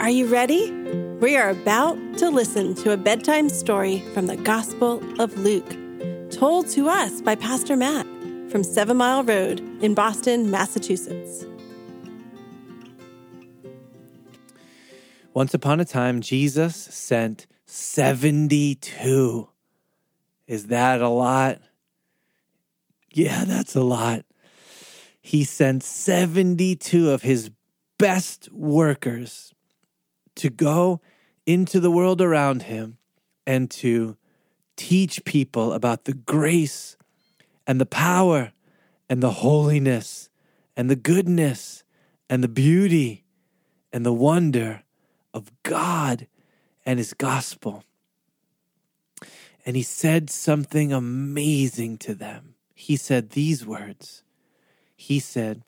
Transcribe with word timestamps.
Are 0.00 0.08
you 0.08 0.28
ready? 0.28 0.72
We 1.20 1.36
are 1.36 1.50
about 1.50 1.98
to 2.16 2.30
listen 2.30 2.74
to 2.76 2.92
a 2.92 2.96
bedtime 2.96 3.50
story 3.50 4.00
from 4.14 4.28
the 4.28 4.36
Gospel 4.36 5.02
of 5.20 5.36
Luke, 5.36 5.76
told 6.30 6.70
to 6.70 6.88
us 6.88 7.20
by 7.20 7.34
Pastor 7.34 7.76
Matt 7.76 8.06
from 8.50 8.64
Seven 8.64 8.96
Mile 8.96 9.22
Road 9.22 9.60
in 9.82 9.92
Boston, 9.92 10.50
Massachusetts. 10.50 11.44
Once 15.34 15.52
upon 15.52 15.80
a 15.80 15.84
time, 15.84 16.22
Jesus 16.22 16.74
sent 16.76 17.46
72. 17.66 19.48
Is 20.46 20.68
that 20.68 21.02
a 21.02 21.10
lot? 21.10 21.60
Yeah, 23.12 23.44
that's 23.44 23.76
a 23.76 23.82
lot. 23.82 24.24
He 25.20 25.44
sent 25.44 25.82
72 25.82 27.10
of 27.10 27.20
his 27.20 27.50
best 27.98 28.50
workers 28.50 29.52
to 30.40 30.50
go 30.50 31.00
into 31.44 31.80
the 31.80 31.90
world 31.90 32.20
around 32.20 32.62
him 32.62 32.96
and 33.46 33.70
to 33.70 34.16
teach 34.76 35.24
people 35.24 35.72
about 35.72 36.04
the 36.04 36.14
grace 36.14 36.96
and 37.66 37.80
the 37.80 37.86
power 37.86 38.52
and 39.08 39.22
the 39.22 39.30
holiness 39.30 40.30
and 40.76 40.88
the 40.88 40.96
goodness 40.96 41.84
and 42.30 42.42
the 42.42 42.48
beauty 42.48 43.24
and 43.92 44.06
the 44.06 44.12
wonder 44.12 44.82
of 45.34 45.50
God 45.62 46.26
and 46.86 46.98
his 46.98 47.12
gospel. 47.12 47.84
And 49.66 49.76
he 49.76 49.82
said 49.82 50.30
something 50.30 50.90
amazing 50.90 51.98
to 51.98 52.14
them. 52.14 52.54
He 52.74 52.96
said 52.96 53.30
these 53.30 53.66
words 53.66 54.22
He 54.96 55.20
said, 55.20 55.64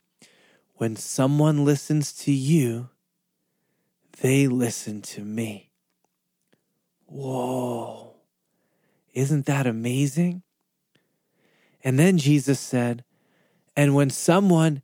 When 0.77 0.97
someone 0.97 1.67
listens 1.67 2.15
to 2.25 2.33
you, 2.33 2.89
they 4.21 4.47
listen 4.47 5.03
to 5.03 5.23
me. 5.23 5.71
Whoa. 7.07 8.15
Isn't 9.15 9.47
that 9.47 9.67
amazing? 9.67 10.43
And 11.85 11.99
then 11.99 12.19
Jesus 12.19 12.61
said, 12.61 13.05
And 13.77 13.95
when 13.95 14.11
someone 14.11 14.83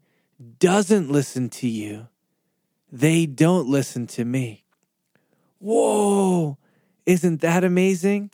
doesn't 0.58 1.10
listen 1.10 1.48
to 1.50 1.68
you, 1.68 2.08
they 2.90 3.26
don't 3.26 3.68
listen 3.68 4.06
to 4.08 4.24
me. 4.24 4.64
Whoa, 5.58 6.56
isn't 7.06 7.40
that 7.40 7.64
amazing? 7.64 8.30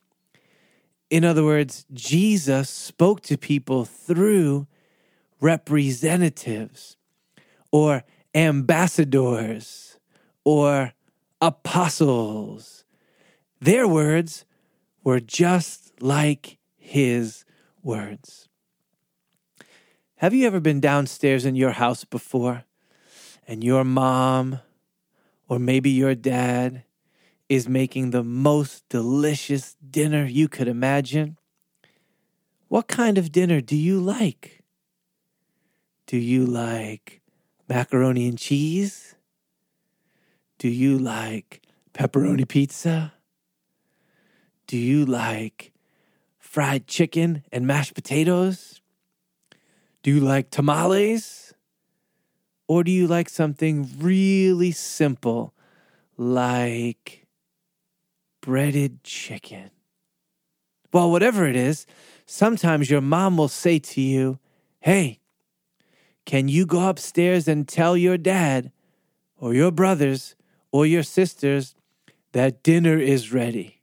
In 1.10 1.24
other 1.24 1.44
words, 1.44 1.86
Jesus 1.92 2.68
spoke 2.68 3.20
to 3.22 3.38
people 3.38 3.84
through 3.84 4.66
representatives 5.40 6.96
or 7.70 8.04
ambassadors 8.34 9.83
or 10.44 10.92
apostles. 11.40 12.84
Their 13.60 13.88
words 13.88 14.44
were 15.02 15.20
just 15.20 15.92
like 16.00 16.58
his 16.76 17.44
words. 17.82 18.48
Have 20.16 20.32
you 20.32 20.46
ever 20.46 20.60
been 20.60 20.80
downstairs 20.80 21.44
in 21.44 21.54
your 21.54 21.72
house 21.72 22.04
before 22.04 22.64
and 23.46 23.62
your 23.62 23.84
mom 23.84 24.60
or 25.48 25.58
maybe 25.58 25.90
your 25.90 26.14
dad 26.14 26.84
is 27.48 27.68
making 27.68 28.10
the 28.10 28.22
most 28.22 28.88
delicious 28.88 29.76
dinner 29.90 30.24
you 30.24 30.48
could 30.48 30.68
imagine. 30.68 31.38
What 32.68 32.88
kind 32.88 33.18
of 33.18 33.32
dinner 33.32 33.60
do 33.60 33.76
you 33.76 34.00
like? 34.00 34.62
Do 36.06 36.16
you 36.16 36.46
like 36.46 37.20
macaroni 37.68 38.28
and 38.28 38.38
cheese? 38.38 39.13
Do 40.58 40.68
you 40.68 40.98
like 40.98 41.62
pepperoni 41.92 42.48
pizza? 42.48 43.12
Do 44.66 44.76
you 44.76 45.04
like 45.04 45.72
fried 46.38 46.86
chicken 46.86 47.44
and 47.52 47.66
mashed 47.66 47.94
potatoes? 47.94 48.80
Do 50.02 50.10
you 50.10 50.20
like 50.20 50.50
tamales? 50.50 51.52
Or 52.66 52.82
do 52.82 52.90
you 52.90 53.06
like 53.06 53.28
something 53.28 53.90
really 53.98 54.72
simple 54.72 55.54
like 56.16 57.24
breaded 58.44 59.02
chicken. 59.02 59.70
Well, 60.92 61.10
whatever 61.10 61.46
it 61.46 61.56
is, 61.56 61.86
sometimes 62.26 62.90
your 62.90 63.00
mom 63.00 63.38
will 63.38 63.48
say 63.48 63.78
to 63.78 64.00
you, 64.02 64.38
Hey, 64.80 65.20
can 66.26 66.48
you 66.48 66.66
go 66.66 66.88
upstairs 66.88 67.48
and 67.48 67.66
tell 67.66 67.96
your 67.96 68.18
dad 68.18 68.70
or 69.38 69.54
your 69.54 69.70
brothers 69.70 70.36
or 70.74 70.84
your 70.84 71.04
sisters 71.04 71.76
that 72.32 72.64
dinner 72.64 72.98
is 72.98 73.32
ready? 73.32 73.80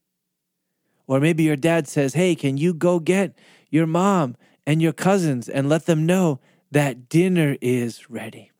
Or 1.07 1.21
maybe 1.21 1.43
your 1.43 1.55
dad 1.55 1.87
says, 1.87 2.15
Hey, 2.15 2.35
can 2.35 2.57
you 2.57 2.73
go 2.73 2.99
get 2.99 3.33
your 3.69 3.87
mom 3.87 4.35
and 4.67 4.81
your 4.81 4.91
cousins 4.91 5.47
and 5.47 5.69
let 5.69 5.85
them 5.85 6.05
know 6.05 6.41
that 6.69 7.07
dinner 7.07 7.55
is 7.61 8.09
ready? 8.09 8.51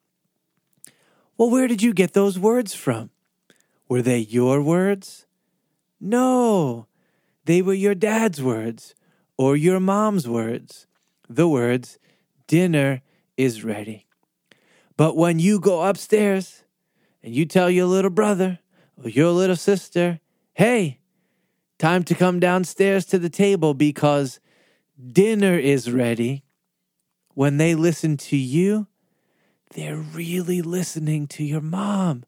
Well, 1.38 1.50
where 1.50 1.68
did 1.68 1.81
you 1.81 1.94
get 1.94 2.14
those 2.14 2.40
words 2.40 2.74
from? 2.74 3.09
Were 3.90 4.02
they 4.02 4.20
your 4.20 4.62
words? 4.62 5.25
No, 6.00 6.88
they 7.44 7.62
were 7.62 7.74
your 7.74 7.96
dad's 7.96 8.41
words 8.41 8.96
or 9.38 9.58
your 9.58 9.81
mom's 9.81 10.25
words. 10.25 10.88
The 11.28 11.50
words, 11.50 12.00
dinner 12.47 13.02
is 13.36 13.66
ready. 13.66 14.06
But 14.96 15.18
when 15.18 15.40
you 15.40 15.59
go 15.59 15.81
upstairs 15.81 16.64
and 17.24 17.34
you 17.34 17.46
tell 17.46 17.70
your 17.70 17.86
little 17.86 18.12
brother 18.12 18.59
or 19.02 19.09
your 19.09 19.32
little 19.32 19.56
sister, 19.56 20.20
hey, 20.54 21.00
time 21.78 22.04
to 22.04 22.16
come 22.16 22.40
downstairs 22.40 23.06
to 23.06 23.20
the 23.20 23.30
table 23.30 23.74
because 23.74 24.40
dinner 25.12 25.58
is 25.58 25.92
ready, 25.92 26.44
when 27.34 27.58
they 27.58 27.76
listen 27.76 28.18
to 28.18 28.38
you, 28.38 28.88
they're 29.74 29.98
really 29.98 30.62
listening 30.62 31.28
to 31.28 31.44
your 31.44 31.62
mom 31.62 32.24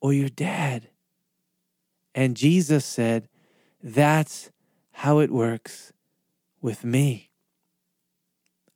or 0.00 0.12
your 0.12 0.28
dad. 0.28 0.88
And 2.14 2.36
Jesus 2.36 2.84
said, 2.84 3.28
That's 3.82 4.50
how 4.90 5.20
it 5.20 5.30
works 5.30 5.92
with 6.60 6.84
me. 6.84 7.30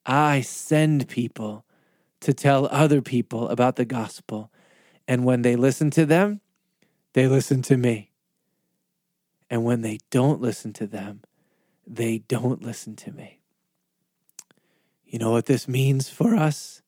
I 0.07 0.41
send 0.41 1.09
people 1.09 1.65
to 2.21 2.33
tell 2.33 2.69
other 2.71 3.03
people 3.03 3.49
about 3.49 3.77
the 3.77 3.85
gospel. 3.85 4.52
And 5.07 5.25
when 5.25 5.43
they 5.43 5.57
listen 5.57 5.91
to 5.91 6.07
them, 6.07 6.41
they 7.13 7.27
listen 7.27 7.63
to 7.63 7.77
me. 7.77 8.11
And 9.51 9.65
when 9.65 9.83
they 9.83 9.99
don't 10.11 10.41
listen 10.41 10.73
to 10.75 10.87
them, 10.87 11.23
they 11.87 12.19
don't 12.19 12.63
listen 12.63 12.97
to 12.97 13.13
me. 13.13 13.41
You 15.05 15.19
know 15.19 15.31
what 15.31 15.47
this 15.47 15.69
means 15.69 16.09
for 16.09 16.35
us? 16.35 16.81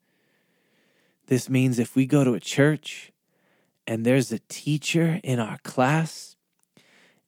This 1.27 1.51
means 1.51 1.79
if 1.79 1.95
we 1.95 2.07
go 2.07 2.25
to 2.25 2.35
a 2.35 2.41
church 2.41 3.13
and 3.87 4.05
there's 4.05 4.33
a 4.33 4.39
teacher 4.49 5.21
in 5.23 5.39
our 5.39 5.59
class 5.59 6.37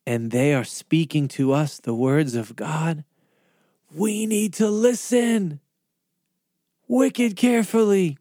and 0.07 0.31
they 0.31 0.55
are 0.55 0.65
speaking 0.65 1.29
to 1.29 1.53
us 1.53 1.79
the 1.79 1.95
words 1.95 2.35
of 2.35 2.57
God, 2.57 3.05
we 3.95 4.25
need 4.27 4.55
to 4.55 4.69
listen 4.69 5.61
wicked 6.89 7.37
carefully 7.37 8.17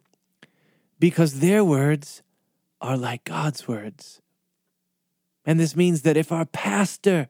because 0.98 1.40
their 1.40 1.64
words 1.64 2.22
are 2.86 2.96
like 2.96 3.24
God's 3.24 3.66
words. 3.66 4.20
And 5.44 5.58
this 5.58 5.74
means 5.74 6.02
that 6.02 6.16
if 6.16 6.30
our 6.30 6.44
pastor 6.44 7.26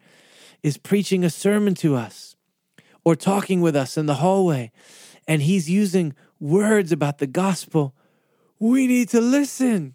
is 0.63 0.77
preaching 0.77 1.25
a 1.25 1.31
sermon 1.31 1.75
to 1.77 1.97
us 1.97 2.37
or 3.05 3.17
talking 3.17 3.63
with 3.63 3.75
us 3.75 3.97
in 3.97 4.05
the 4.05 4.17
hallway 4.17 4.71
and 5.27 5.43
he's 5.43 5.71
using 5.71 6.15
words 6.39 6.93
about 6.93 7.19
the 7.19 7.27
gospel, 7.27 7.95
we 8.59 8.87
need 8.87 9.09
to 9.09 9.21
listen 9.21 9.95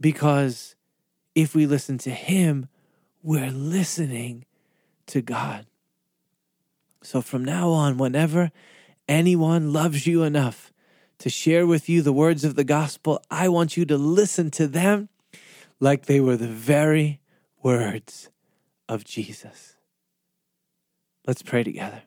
because 0.00 0.74
if 1.34 1.54
we 1.54 1.64
listen 1.64 1.98
to 1.98 2.10
him, 2.10 2.68
we're 3.22 3.50
listening 3.50 4.44
to 5.06 5.22
God. 5.22 5.66
So 7.02 7.20
from 7.20 7.44
now 7.44 7.70
on, 7.70 7.98
whenever 7.98 8.50
anyone 9.08 9.72
loves 9.72 10.08
you 10.08 10.24
enough 10.24 10.72
to 11.18 11.30
share 11.30 11.66
with 11.66 11.88
you 11.88 12.02
the 12.02 12.12
words 12.12 12.44
of 12.44 12.54
the 12.54 12.64
gospel, 12.64 13.22
I 13.30 13.48
want 13.48 13.76
you 13.76 13.84
to 13.86 13.96
listen 13.96 14.50
to 14.52 14.66
them 14.66 15.08
like 15.80 16.06
they 16.06 16.20
were 16.20 16.36
the 16.36 16.46
very 16.46 17.20
words 17.62 18.30
of 18.88 19.04
Jesus. 19.04 19.76
Let's 21.26 21.42
pray 21.42 21.64
together. 21.64 22.02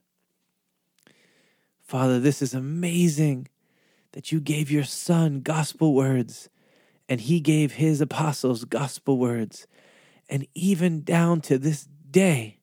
Father, 1.82 2.20
this 2.20 2.42
is 2.42 2.54
amazing 2.54 3.48
that 4.12 4.32
you 4.32 4.40
gave 4.40 4.72
your 4.72 4.84
son 4.84 5.42
gospel 5.42 5.94
words 5.94 6.50
and 7.08 7.22
he 7.22 7.40
gave 7.40 7.74
his 7.74 8.02
apostles 8.02 8.64
gospel 8.66 9.18
words 9.18 9.68
and 10.30 10.48
even 10.54 11.04
down 11.04 11.42
to 11.42 11.58
this 11.58 11.88
day, 12.10 12.60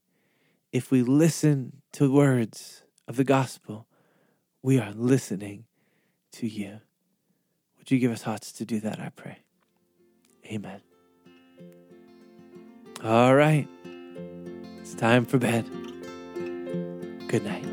if 0.72 0.90
we 0.90 1.02
listen 1.02 1.82
to 1.92 2.12
words 2.12 2.84
of 3.08 3.16
the 3.16 3.24
gospel, 3.24 3.88
we 4.62 4.78
are 4.78 4.92
listening 4.92 5.64
to 6.36 6.48
you. 6.48 6.80
Would 7.78 7.90
you 7.90 7.98
give 7.98 8.12
us 8.12 8.22
hearts 8.22 8.52
to 8.52 8.64
do 8.64 8.80
that, 8.80 9.00
I 9.00 9.10
pray? 9.10 9.38
Amen. 10.46 10.80
All 13.02 13.34
right. 13.34 13.66
It's 14.80 14.94
time 14.94 15.24
for 15.24 15.38
bed. 15.38 15.64
Good 17.28 17.44
night. 17.44 17.64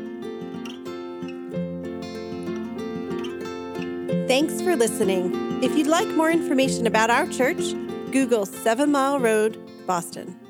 Thanks 4.26 4.60
for 4.62 4.74
listening. 4.76 5.62
If 5.62 5.76
you'd 5.76 5.86
like 5.86 6.08
more 6.08 6.30
information 6.30 6.86
about 6.86 7.10
our 7.10 7.26
church, 7.28 7.74
Google 8.10 8.46
Seven 8.46 8.90
Mile 8.90 9.20
Road, 9.20 9.58
Boston. 9.86 10.40